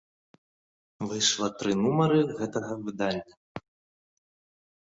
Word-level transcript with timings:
Выйшла 1.11 1.49
тры 1.59 1.71
нумары 1.83 2.19
гэтага 2.39 2.73
выдання. 2.89 3.33